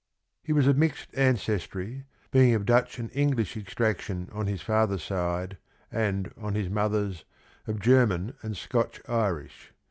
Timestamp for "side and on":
5.03-6.55